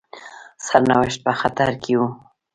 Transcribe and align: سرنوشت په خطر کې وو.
سرنوشت 0.65 1.19
په 1.25 1.31
خطر 1.39 1.69
کې 1.83 1.93
وو. 1.99 2.07